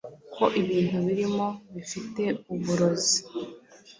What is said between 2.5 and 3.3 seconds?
uburozi